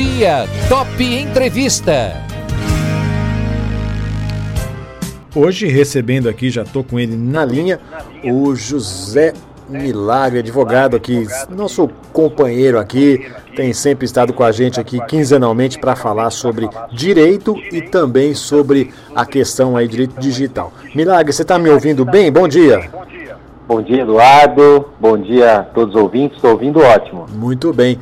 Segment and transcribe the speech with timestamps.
[0.00, 2.14] Dia Top Entrevista.
[5.36, 7.78] Hoje recebendo aqui, já estou com ele na linha,
[8.24, 9.34] o José
[9.68, 15.94] Milagre, advogado aqui, nosso companheiro aqui, tem sempre estado com a gente aqui quinzenalmente para
[15.94, 20.72] falar sobre direito e também sobre a questão aí direito digital.
[20.94, 22.32] Milagre, você está me ouvindo bem?
[22.32, 22.88] Bom dia.
[23.68, 24.88] Bom dia, Eduardo.
[24.98, 26.36] Bom dia a todos os ouvintes.
[26.36, 27.26] Estou ouvindo ótimo.
[27.34, 27.98] Muito bem.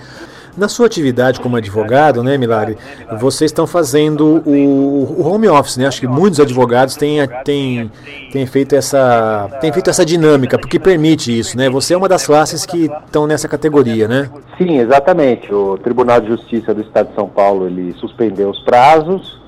[0.59, 2.77] Na sua atividade como advogado, né, Milagre,
[3.21, 5.87] vocês estão fazendo o, o home office, né?
[5.87, 7.89] Acho que muitos advogados têm, têm,
[8.33, 11.71] têm, feito essa, têm feito essa dinâmica, porque permite isso, né?
[11.71, 14.29] Você é uma das classes que estão nessa categoria, né?
[14.59, 15.55] Sim, exatamente.
[15.55, 19.39] O Tribunal de Justiça do Estado de São Paulo ele suspendeu os prazos.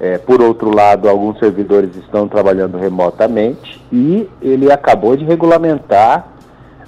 [0.00, 6.37] É, por outro lado, alguns servidores estão trabalhando remotamente e ele acabou de regulamentar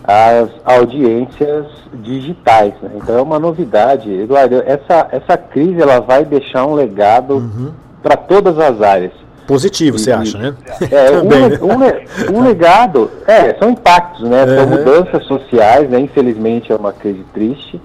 [0.05, 2.75] as audiências digitais.
[2.83, 2.91] Né?
[2.97, 4.63] Então é uma novidade, Eduardo.
[4.67, 7.73] Essa, essa crise ela vai deixar um legado uhum.
[8.03, 9.13] para todas as áreas.
[9.47, 10.55] Positivo, e, você acha, né?
[10.91, 12.05] É, Também, um, né?
[12.31, 14.47] Um, um, legado, é, são impactos, né?
[14.47, 14.71] São uhum.
[14.71, 15.99] mudanças sociais, né?
[15.99, 17.81] Infelizmente é uma crise triste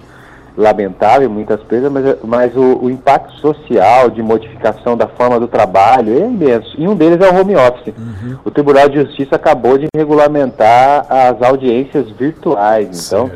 [0.56, 6.16] lamentável muitas coisas, mas, mas o, o, impacto social de modificação da forma do trabalho
[6.18, 6.74] é imenso.
[6.78, 7.94] E um deles é o home office.
[7.96, 8.38] Uhum.
[8.44, 13.06] O Tribunal de Justiça acabou de regulamentar as audiências virtuais.
[13.06, 13.30] Então,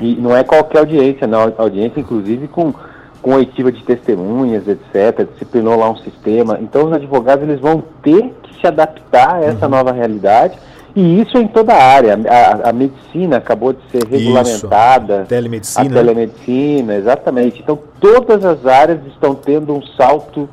[0.00, 1.52] e não é qualquer audiência, não.
[1.58, 2.72] Audiência, inclusive, com,
[3.20, 5.28] com oitiva de testemunhas, etc.
[5.32, 6.58] Disciplinou lá um sistema.
[6.62, 9.72] Então, os advogados eles vão ter que se adaptar a essa uhum.
[9.72, 10.58] nova realidade
[10.94, 12.18] e isso em toda a área.
[12.28, 15.20] A, a medicina acabou de ser regulamentada.
[15.20, 15.28] Isso.
[15.28, 15.86] Telemedicina.
[15.86, 17.60] A telemedicina, exatamente.
[17.60, 20.48] Então, todas as áreas estão tendo um salto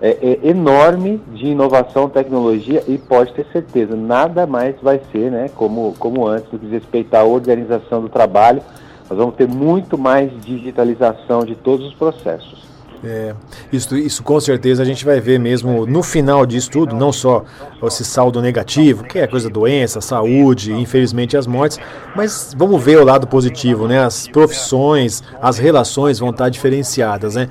[0.00, 5.48] é, é, enorme de inovação, tecnologia e pode ter certeza, nada mais vai ser né,
[5.54, 8.60] como, como antes, no que respeito à organização do trabalho.
[9.08, 12.71] Nós vamos ter muito mais digitalização de todos os processos.
[13.04, 13.34] É,
[13.72, 17.44] isso, isso com certeza a gente vai ver mesmo no final disso tudo, não só
[17.82, 21.80] esse saldo negativo, que é coisa doença, saúde, infelizmente as mortes,
[22.14, 24.04] mas vamos ver o lado positivo, né?
[24.04, 27.48] As profissões, as relações vão estar diferenciadas, né?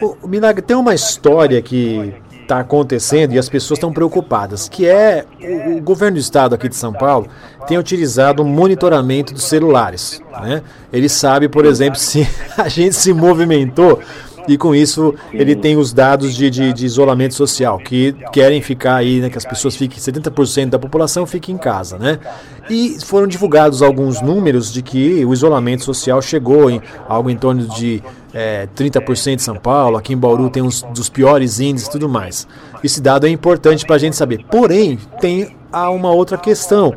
[0.00, 2.14] O, o Milagre tem uma história que
[2.44, 6.68] está acontecendo e as pessoas estão preocupadas, que é o, o, governo do estado aqui
[6.68, 7.26] de São Paulo
[7.66, 10.20] tem utilizado o monitoramento dos celulares.
[10.42, 10.62] Né?
[10.92, 14.00] Ele sabe, por exemplo, se a gente se movimentou
[14.46, 18.96] e com isso ele tem os dados de, de, de, isolamento social, que querem ficar
[18.96, 22.18] aí, né, que as pessoas fiquem, 70% da população fique em casa, né?
[22.68, 27.66] E foram divulgados alguns números de que o isolamento social chegou em algo em torno
[27.68, 28.02] de
[28.32, 32.08] é, 30% em São Paulo, aqui em Bauru tem uns dos piores índices e tudo
[32.08, 32.48] mais.
[32.82, 34.44] Esse dado é importante para a gente saber.
[34.50, 36.94] Porém, tem uma outra questão,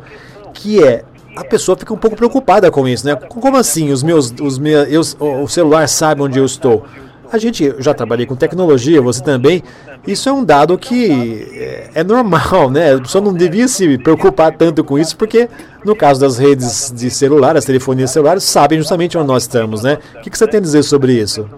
[0.52, 1.04] que é
[1.36, 3.14] a pessoa fica um pouco preocupada com isso, né?
[3.14, 3.92] Como assim?
[3.92, 6.84] Os meus, os meus, eu, o celular sabe onde eu estou?
[7.30, 9.62] A gente, já trabalhei com tecnologia, você também.
[10.06, 12.94] Isso é um dado que é, é normal, né?
[12.94, 15.48] A pessoa não devia se preocupar tanto com isso, porque
[15.84, 19.98] no caso das redes de celular, as telefonias celulares, sabem justamente onde nós estamos, né?
[20.16, 21.48] O que você tem a dizer sobre isso?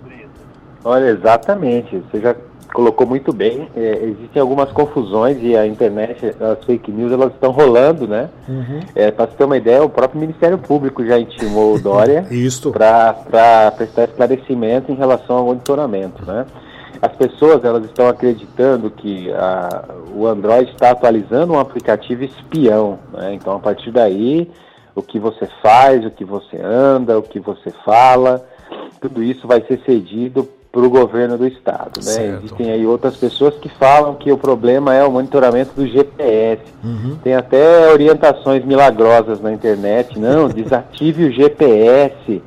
[0.85, 2.03] Olha, exatamente.
[2.11, 2.35] Você já
[2.73, 3.69] colocou muito bem.
[3.77, 8.29] É, existem algumas confusões e a internet, as fake news, elas estão rolando, né?
[8.49, 8.81] Uhum.
[8.95, 12.25] É, para você ter uma ideia, o próprio Ministério Público já intimou o Dória
[12.73, 16.47] para prestar esclarecimento em relação ao monitoramento, né?
[17.03, 23.35] As pessoas elas estão acreditando que a, o Android está atualizando um aplicativo espião, né?
[23.35, 24.51] Então a partir daí
[24.95, 28.45] o que você faz, o que você anda, o que você fala,
[29.01, 32.01] tudo isso vai ser cedido para o governo do estado.
[32.05, 32.39] Né?
[32.39, 36.63] Existem aí outras pessoas que falam que o problema é o monitoramento do GPS.
[36.85, 37.17] Uhum.
[37.23, 40.19] Tem até orientações milagrosas na internet.
[40.19, 42.41] Não, desative o GPS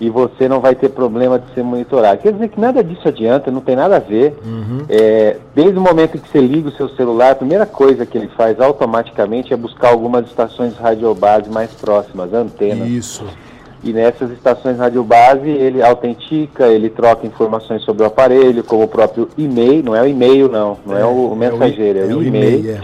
[0.00, 2.20] e você não vai ter problema de ser monitorado.
[2.20, 4.36] Quer dizer que nada disso adianta, não tem nada a ver.
[4.44, 4.84] Uhum.
[4.88, 8.28] É, desde o momento que você liga o seu celular, a primeira coisa que ele
[8.36, 12.88] faz automaticamente é buscar algumas estações radiobase mais próximas, antenas.
[12.88, 13.24] Isso.
[13.84, 19.28] E nessas estações radiobase ele autentica, ele troca informações sobre o aparelho, como o próprio
[19.36, 22.14] e-mail, não é o e-mail não, não é, é o, o mensageiro, é o, é
[22.14, 22.80] o e-mail.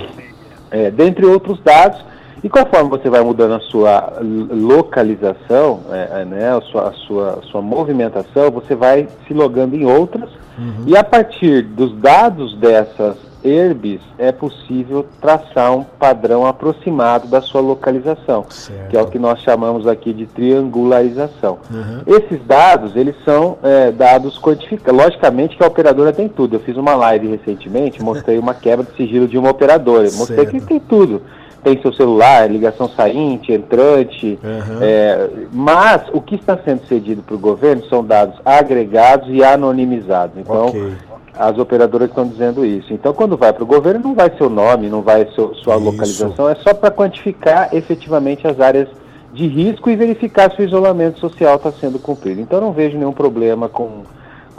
[0.71, 0.87] É.
[0.87, 0.91] é.
[0.91, 2.05] dentre outros dados,
[2.45, 7.39] e conforme você vai mudando a sua localização, é, é, né, a, sua, a, sua,
[7.39, 10.85] a sua movimentação, você vai se logando em outras, uhum.
[10.87, 17.61] e a partir dos dados dessas herbes é possível traçar um padrão aproximado da sua
[17.61, 18.89] localização, certo.
[18.89, 21.59] que é o que nós chamamos aqui de triangularização.
[21.71, 22.03] Uhum.
[22.07, 25.01] Esses dados, eles são é, dados quantificados.
[25.01, 26.57] Logicamente que a operadora tem tudo.
[26.57, 30.05] Eu fiz uma live recentemente, mostrei uma quebra de sigilo de uma operadora.
[30.05, 30.51] Mostrei certo.
[30.51, 31.23] que tem tudo.
[31.63, 34.79] tem seu celular, ligação sainte, entrante, uhum.
[34.81, 40.39] é, mas o que está sendo cedido para o governo são dados agregados e anonimizados.
[40.39, 40.95] Então, okay.
[41.35, 42.93] As operadoras estão dizendo isso.
[42.93, 45.85] Então, quando vai para o governo, não vai seu nome, não vai seu, sua isso.
[45.85, 48.89] localização, é só para quantificar efetivamente as áreas
[49.33, 52.41] de risco e verificar se o isolamento social está sendo cumprido.
[52.41, 54.03] Então, não vejo nenhum problema com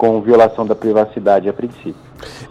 [0.01, 1.93] com violação da privacidade a princípio.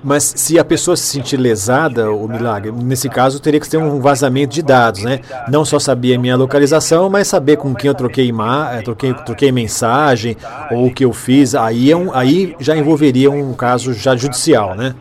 [0.05, 4.00] Mas se a pessoa se sentir lesada, o milagre, nesse caso teria que ter um
[4.00, 5.19] vazamento de dados, né?
[5.49, 9.50] Não só saber a minha localização, mas saber com quem eu troquei, eh, troquei, troquei
[9.50, 10.37] mensagem
[10.70, 11.56] ou o que eu fiz.
[11.56, 14.94] Aí, é um, aí já envolveria um caso já judicial, né?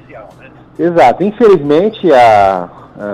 [0.79, 1.23] Exato.
[1.23, 2.67] Infelizmente, a,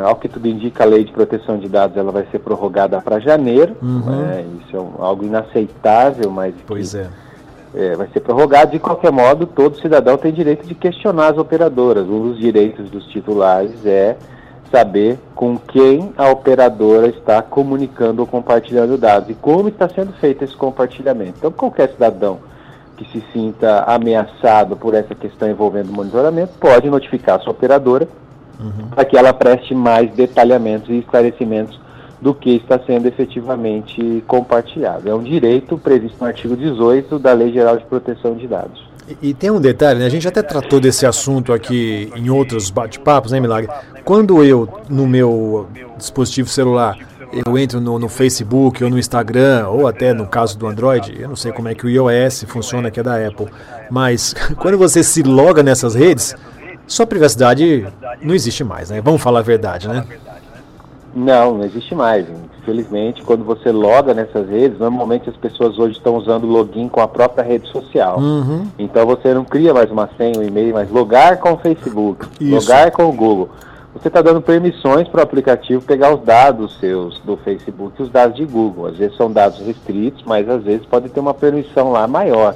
[0.06, 3.20] ao que tudo indica, a lei de proteção de dados ela vai ser prorrogada para
[3.20, 3.76] janeiro.
[3.82, 4.00] Uhum.
[4.00, 4.46] Né?
[4.66, 7.10] Isso é algo inaceitável, mas pois que, é
[7.76, 8.72] é, vai ser prorrogado.
[8.72, 12.08] De qualquer modo, todo cidadão tem direito de questionar as operadoras.
[12.08, 14.16] Um dos direitos dos titulares é
[14.72, 20.44] saber com quem a operadora está comunicando ou compartilhando dados e como está sendo feito
[20.44, 21.36] esse compartilhamento.
[21.38, 22.40] Então, qualquer cidadão
[22.98, 28.08] que se sinta ameaçado por essa questão envolvendo monitoramento pode notificar a sua operadora
[28.60, 28.90] uhum.
[28.90, 31.80] para que ela preste mais detalhamentos e esclarecimentos
[32.26, 35.08] do que está sendo efetivamente compartilhado.
[35.08, 38.84] É um direito previsto no artigo 18 da Lei Geral de Proteção de Dados.
[39.22, 40.08] E, tem um detalhe, né?
[40.08, 43.70] a gente até tratou desse assunto aqui em outros bate-papos, né, Milagre?
[44.04, 46.98] Quando eu, no meu dispositivo celular,
[47.46, 51.30] eu entro no, no, Facebook ou no Instagram, ou até no caso do Android, eu
[51.30, 53.50] não sei como é que o iOS funciona, que é da Apple,
[53.92, 56.34] mas quando você se loga nessas redes,
[56.88, 57.86] sua privacidade
[58.20, 59.00] não existe mais, né?
[59.00, 60.04] Vamos falar a verdade, né?
[61.16, 62.28] Não, não existe mais.
[62.60, 67.08] Infelizmente, quando você loga nessas redes, normalmente as pessoas hoje estão usando login com a
[67.08, 68.20] própria rede social.
[68.20, 68.68] Uhum.
[68.78, 72.54] Então você não cria mais uma senha, um e-mail, mas logar com o Facebook, Isso.
[72.54, 73.50] logar com o Google.
[73.94, 78.10] Você está dando permissões para o aplicativo pegar os dados seus do Facebook e os
[78.10, 78.88] dados de Google.
[78.88, 82.56] Às vezes são dados restritos, mas às vezes pode ter uma permissão lá maior.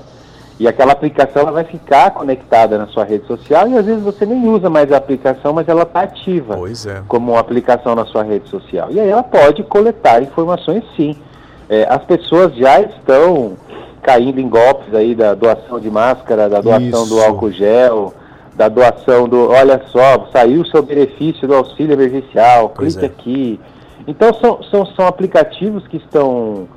[0.59, 4.25] E aquela aplicação ela vai ficar conectada na sua rede social e às vezes você
[4.25, 7.01] nem usa mais a aplicação, mas ela está ativa é.
[7.07, 8.89] como uma aplicação na sua rede social.
[8.91, 11.15] E aí ela pode coletar informações sim.
[11.69, 13.53] É, as pessoas já estão
[14.01, 17.15] caindo em golpes aí da doação de máscara, da doação Isso.
[17.15, 18.13] do álcool gel,
[18.55, 23.07] da doação do, olha só, saiu o seu benefício do auxílio emergencial, pois clique é.
[23.07, 23.59] aqui.
[24.05, 26.67] Então são, são, são aplicativos que estão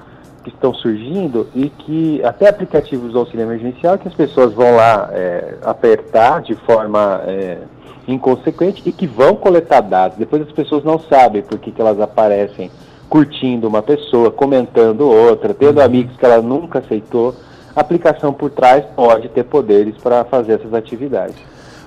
[0.42, 5.08] que estão surgindo e que até aplicativos do auxílio emergencial que as pessoas vão lá
[5.12, 7.58] é, apertar de forma é,
[8.06, 10.18] inconsequente e que vão coletar dados.
[10.18, 12.70] Depois as pessoas não sabem por que, que elas aparecem
[13.08, 15.84] curtindo uma pessoa, comentando outra, tendo uhum.
[15.84, 17.34] amigos que ela nunca aceitou.
[17.74, 21.36] A aplicação por trás pode ter poderes para fazer essas atividades.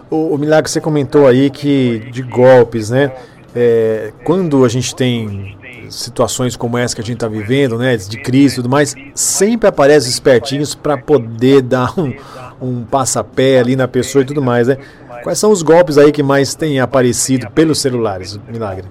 [0.10, 3.12] O, o Milagre, você comentou aí que de golpes, né?
[3.56, 5.58] É, quando a gente tem
[5.90, 9.68] situações como essa que a gente está vivendo, né, de crise e tudo mais, sempre
[9.68, 12.14] aparecem espertinhos para poder dar um,
[12.62, 14.78] um passapé ali na pessoa e tudo mais, né?
[15.24, 18.86] Quais são os golpes aí que mais têm aparecido pelos celulares, Milagre?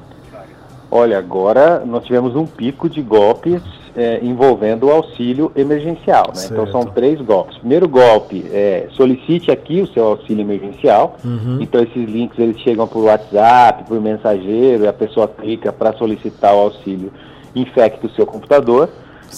[0.90, 3.62] Olha, agora nós tivemos um pico de golpes
[3.96, 6.32] é, envolvendo o auxílio emergencial.
[6.34, 6.42] Né?
[6.50, 7.58] Então são três golpes.
[7.58, 11.16] Primeiro golpe é solicite aqui o seu auxílio emergencial.
[11.24, 11.58] Uhum.
[11.60, 16.54] Então esses links eles chegam por WhatsApp, por mensageiro, e a pessoa clica para solicitar
[16.54, 17.12] o auxílio,
[17.54, 18.88] infecta o seu computador.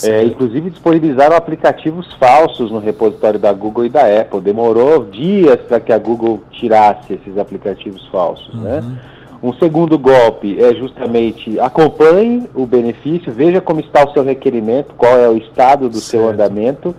[0.03, 4.41] É, inclusive disponibilizaram aplicativos falsos no repositório da Google e da Apple.
[4.41, 8.81] Demorou dias para que a Google tirasse esses aplicativos falsos, né?
[8.81, 8.91] uhum.
[8.91, 8.99] né?
[9.43, 15.19] Um segundo golpe é justamente acompanhe o benefício, veja como está o seu requerimento, qual
[15.19, 16.11] é o estado do certo.
[16.11, 16.95] seu andamento,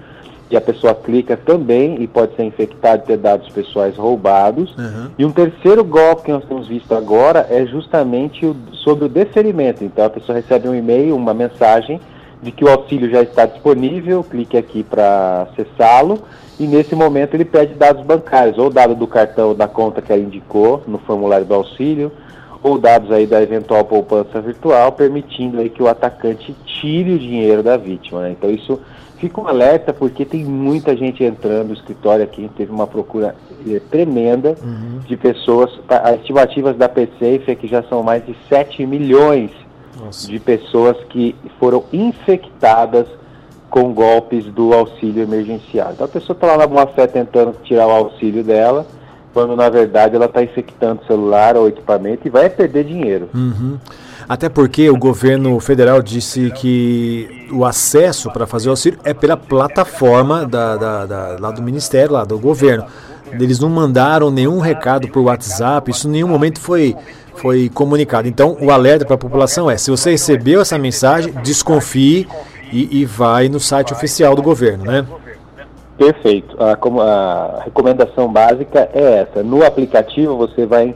[0.49, 4.73] e a pessoa clica também e pode ser infectada e ter dados pessoais roubados.
[4.77, 5.09] Uhum.
[5.17, 9.83] E um terceiro golpe que nós temos visto agora é justamente o, sobre o deferimento.
[9.83, 11.99] Então a pessoa recebe um e-mail, uma mensagem
[12.41, 16.19] de que o auxílio já está disponível, clique aqui para acessá-lo
[16.59, 20.21] e nesse momento ele pede dados bancários, ou dado do cartão da conta que ela
[20.21, 22.11] indicou no formulário do auxílio,
[22.67, 27.63] ou dados aí da eventual poupança virtual, permitindo aí que o atacante tire o dinheiro
[27.63, 28.21] da vítima.
[28.21, 28.31] Né?
[28.31, 28.79] Então isso
[29.17, 33.35] fica um alerta porque tem muita gente entrando no escritório aqui, teve uma procura
[33.67, 34.99] é, tremenda uhum.
[34.99, 39.51] de pessoas, as estimativas da PSAFE é que já são mais de 7 milhões
[39.99, 40.27] Nossa.
[40.27, 43.07] de pessoas que foram infectadas
[43.69, 45.91] com golpes do auxílio emergencial.
[45.93, 48.85] Então a pessoa está lá na boa fé tentando tirar o auxílio dela,
[49.37, 53.29] quando na verdade ela está infectando o celular ou equipamento e vai perder dinheiro.
[53.35, 53.77] Uhum.
[54.27, 59.37] Até porque o governo federal disse que o acesso para fazer o auxílio é pela
[59.37, 62.85] plataforma da, da, da, lá do ministério, lá do governo.
[63.31, 66.95] Eles não mandaram nenhum recado por WhatsApp, isso em nenhum momento foi,
[67.35, 68.27] foi comunicado.
[68.27, 72.27] Então, o alerta para a população é: se você recebeu essa mensagem, desconfie
[72.73, 75.05] e, e vai no site oficial do governo, né?
[75.97, 76.55] Perfeito.
[76.61, 79.41] A, a, recomendação básica é essa.
[79.43, 80.95] No aplicativo você vai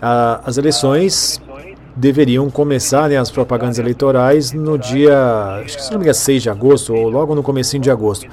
[0.01, 1.41] As eleições
[1.95, 6.43] deveriam começar, né, as propagandas eleitorais, no dia, acho que se não me engano, 6
[6.43, 8.25] de agosto, ou logo no comecinho de agosto.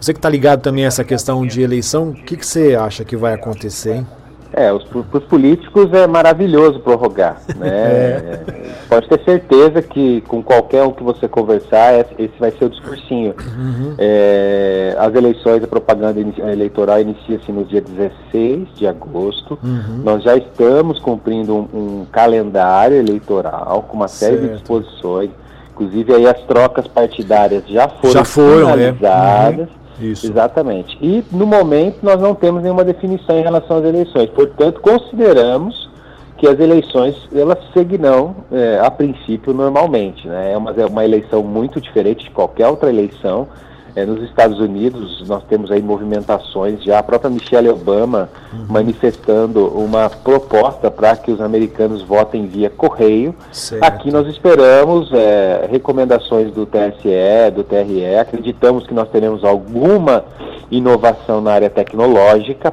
[0.00, 3.04] Você que está ligado também a essa questão de eleição, o que, que você acha
[3.04, 4.06] que vai acontecer, hein?
[4.52, 7.70] É, os, os políticos é maravilhoso prorrogar, né?
[7.70, 8.40] É.
[8.88, 13.34] Pode ter certeza que com qualquer um que você conversar, esse vai ser o discursinho.
[13.56, 13.94] Uhum.
[13.98, 19.58] É, as eleições, a propaganda eleitoral inicia-se no dia 16 de agosto.
[19.62, 20.02] Uhum.
[20.02, 24.48] Nós já estamos cumprindo um, um, calendário eleitoral com uma série certo.
[24.48, 25.30] de disposições.
[25.72, 28.92] Inclusive aí as trocas partidárias já foram, já foram é.
[28.92, 29.68] finalizadas.
[29.68, 29.79] Uhum.
[30.00, 30.26] Isso.
[30.26, 30.96] Exatamente.
[31.00, 34.30] E no momento nós não temos nenhuma definição em relação às eleições.
[34.30, 35.90] Portanto, consideramos
[36.36, 40.26] que as eleições elas seguirão é, a princípio normalmente.
[40.26, 40.52] Né?
[40.52, 43.46] É, uma, é uma eleição muito diferente de qualquer outra eleição.
[43.94, 48.66] É, nos Estados Unidos, nós temos aí movimentações, já a própria Michelle Obama uhum.
[48.68, 53.34] manifestando uma proposta para que os americanos votem via correio.
[53.52, 53.82] Certo.
[53.82, 60.24] Aqui nós esperamos é, recomendações do TSE, do TRE, acreditamos que nós teremos alguma
[60.70, 62.72] inovação na área tecnológica.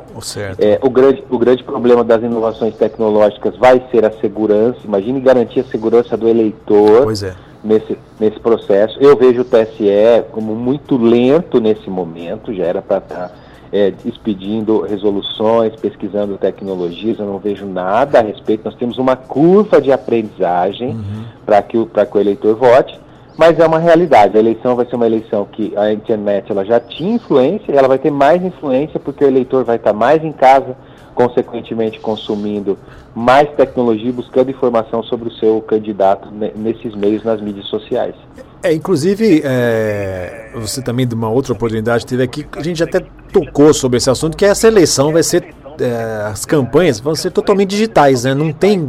[0.59, 4.79] É, o, grande, o grande problema das inovações tecnológicas vai ser a segurança.
[4.85, 7.05] Imagine garantir a segurança do eleitor.
[7.05, 7.35] Pois é
[7.67, 8.97] nesse, nesse processo.
[8.99, 13.31] Eu vejo o TSE como muito lento nesse momento, já era para estar tá,
[13.71, 18.63] é, expedindo resoluções, pesquisando tecnologias, eu não vejo nada a respeito.
[18.63, 21.23] Nós temos uma curva de aprendizagem uhum.
[21.45, 22.97] para que, o, que o eleitor vote,
[23.37, 24.37] mas é uma realidade.
[24.37, 27.99] A eleição vai ser uma eleição que a internet ela já tinha influência, ela vai
[27.99, 30.75] ter mais influência porque o eleitor vai estar mais em casa,
[31.17, 32.77] consequentemente consumindo
[33.15, 38.13] mais tecnologia, buscando informação sobre o seu candidato nesses meios nas mídias sociais.
[38.61, 43.73] É, inclusive, é, você também de uma outra oportunidade teve aqui, a gente até tocou
[43.73, 48.23] sobre esse assunto, que essa eleição vai ser, é, as campanhas vão ser totalmente digitais,
[48.23, 48.35] né?
[48.35, 48.79] Não tem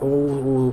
[0.00, 0.72] o, o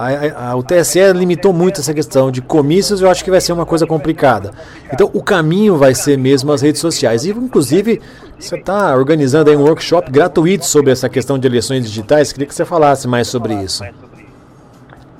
[0.00, 3.52] a, a, o TSE limitou muito essa questão de comícios, eu acho que vai ser
[3.52, 4.52] uma coisa complicada.
[4.90, 7.26] Então, o caminho vai ser mesmo as redes sociais.
[7.26, 8.00] E, inclusive,
[8.38, 12.32] você está organizando aí um workshop gratuito sobre essa questão de eleições digitais.
[12.32, 13.84] Queria que você falasse mais sobre isso.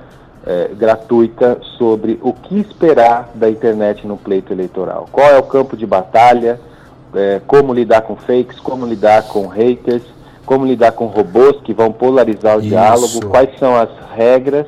[0.46, 5.08] é, gratuita sobre o que esperar da internet no pleito eleitoral.
[5.10, 6.60] Qual é o campo de batalha,
[7.14, 10.02] é, como lidar com fakes, como lidar com haters,
[10.44, 12.68] como lidar com robôs que vão polarizar o Isso.
[12.68, 14.66] diálogo, quais são as regras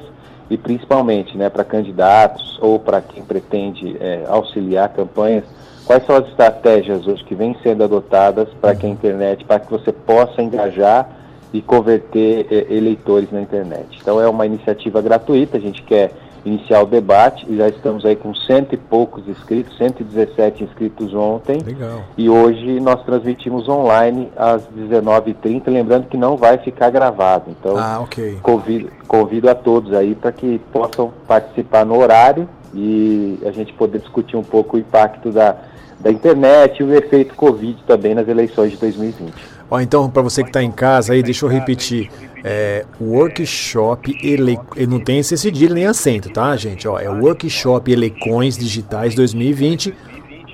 [0.50, 5.44] e principalmente né, para candidatos ou para quem pretende é, auxiliar campanhas,
[5.84, 9.70] quais são as estratégias hoje que vêm sendo adotadas para que a internet, para que
[9.70, 11.08] você possa engajar
[11.52, 13.98] e converter é, eleitores na internet.
[14.00, 16.10] Então é uma iniciativa gratuita, a gente quer
[16.44, 21.58] iniciar o debate e já estamos aí com cento e poucos inscritos, 117 inscritos ontem.
[21.64, 22.02] Legal.
[22.16, 27.44] E hoje nós transmitimos online às 19h30, lembrando que não vai ficar gravado.
[27.48, 28.38] Então, Ah, ok.
[28.42, 33.98] convido, convido a todos aí para que possam participar no horário e a gente poder
[34.00, 35.56] discutir um pouco o impacto da,
[36.00, 39.32] da internet e o efeito Covid também nas eleições de 2020.
[39.70, 42.10] Ó, então, para você que está em casa aí, deixa eu repetir.
[42.46, 46.86] É, workshop ele, não tem esse cedilho nem acento, tá, gente?
[46.86, 49.94] Ó, é workshop Elecões Digitais 2020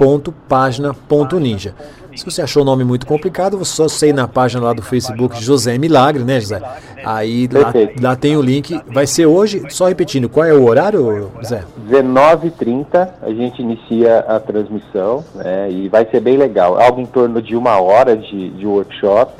[0.01, 1.75] ponto página ponto ninja.
[2.17, 5.43] Se você achou o nome muito complicado, você só sei na página lá do Facebook
[5.43, 6.61] José Milagre, né, José?
[7.05, 8.81] Aí lá, lá tem o link.
[8.89, 11.65] Vai ser hoje, só repetindo, qual é o horário, José?
[11.89, 16.81] 19h30 a gente inicia a transmissão né, e vai ser bem legal.
[16.81, 19.33] Algo em torno de uma hora de, de workshop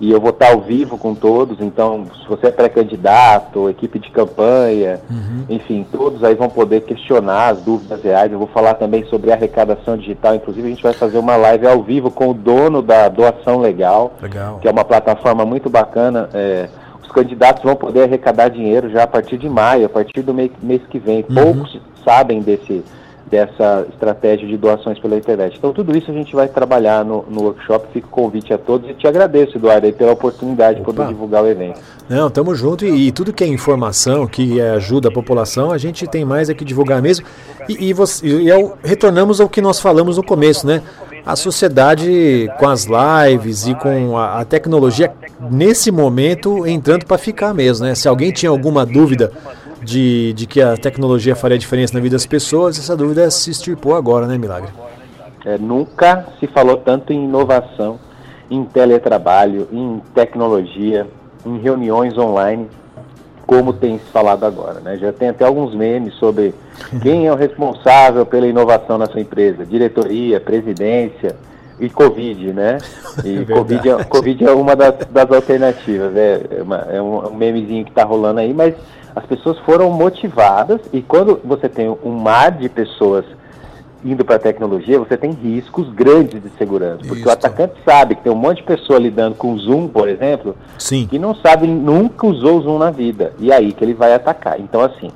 [0.00, 1.60] e eu vou estar ao vivo com todos.
[1.60, 5.00] Então, se você é pré-candidato, equipe de campanha,
[5.48, 8.30] enfim, todos aí vão poder questionar as dúvidas reais.
[8.30, 10.34] Eu vou falar também sobre arrecadação digital.
[10.34, 14.12] Inclusive, a gente vai fazer uma live ao vivo com o dono da doação legal
[14.22, 14.58] Legal.
[14.60, 16.28] que é uma plataforma muito bacana.
[16.32, 16.68] é,
[17.02, 20.50] os candidatos vão poder arrecadar dinheiro já a partir de maio, a partir do mês,
[20.62, 21.22] mês que vem.
[21.22, 22.84] Poucos sabem desse,
[23.30, 25.56] dessa estratégia de doações pela internet.
[25.58, 27.86] Então, tudo isso a gente vai trabalhar no, no workshop.
[27.92, 31.08] Fica o convite a todos e te agradeço, Eduardo, pela oportunidade de poder Opa.
[31.12, 31.78] divulgar o evento.
[32.08, 35.78] Não, tamo junto e, e tudo que é informação, que é ajuda a população, a
[35.78, 37.26] gente tem mais é que divulgar mesmo.
[37.68, 40.82] E, e, você, e o- retornamos ao que nós falamos no começo, né?
[41.26, 45.12] A sociedade com as lives e com a, a tecnologia
[45.50, 47.94] nesse momento entrando para ficar mesmo, né?
[47.94, 49.30] Se alguém tinha alguma dúvida
[49.88, 53.94] de, de que a tecnologia faria diferença na vida das pessoas, essa dúvida se extirpou
[53.96, 54.68] agora, né, Milagre?
[55.44, 57.98] É, nunca se falou tanto em inovação,
[58.50, 61.06] em teletrabalho, em tecnologia,
[61.46, 62.66] em reuniões online,
[63.46, 64.80] como tem se falado agora.
[64.80, 64.98] Né?
[64.98, 66.54] Já tem até alguns memes sobre
[67.02, 71.34] quem é o responsável pela inovação na sua empresa, diretoria, presidência
[71.80, 72.78] e Covid, né?
[73.24, 74.04] E É Covid, é.
[74.04, 78.38] Covid é uma das, das alternativas, é, é, uma- é um memezinho que está rolando
[78.40, 78.74] aí, mas
[79.18, 83.24] as pessoas foram motivadas e quando você tem um mar de pessoas
[84.04, 86.98] indo para a tecnologia, você tem riscos grandes de segurança.
[86.98, 87.28] Porque Isso.
[87.28, 90.54] o atacante sabe que tem um monte de pessoa lidando com o Zoom, por exemplo,
[90.78, 91.08] Sim.
[91.10, 93.32] que não sabe, nunca usou o Zoom na vida.
[93.40, 94.60] E aí que ele vai atacar.
[94.60, 95.10] Então, assim,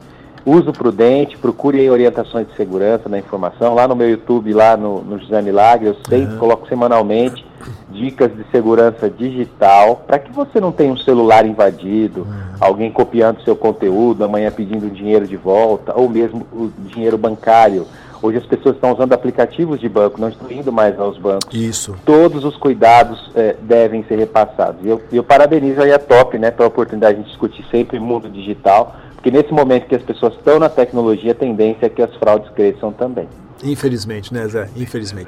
[0.44, 3.72] uso prudente, procure aí orientações de segurança na informação.
[3.72, 6.38] Lá no meu YouTube, lá no, no José Milagre, eu sempre Uhum.
[6.40, 7.46] coloco semanalmente
[7.90, 12.26] dicas de segurança digital para que você não tenha um celular invadido,
[12.60, 17.86] alguém copiando seu conteúdo, amanhã pedindo dinheiro de volta, ou mesmo o dinheiro bancário.
[18.22, 21.96] Hoje as pessoas estão usando aplicativos de banco, não estão indo mais aos bancos Isso.
[22.04, 24.80] todos os cuidados eh, devem ser repassados.
[24.84, 28.94] E eu, eu parabenizo aí a Top, né, pela oportunidade de discutir sempre mundo digital,
[29.14, 32.48] porque nesse momento que as pessoas estão na tecnologia, a tendência é que as fraudes
[32.50, 33.26] cresçam também.
[33.62, 34.68] Infelizmente, né, Zé?
[34.76, 35.26] Infelizmente.